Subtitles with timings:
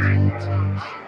[0.00, 1.01] 孩子。